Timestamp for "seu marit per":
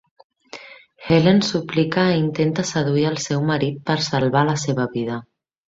3.29-4.01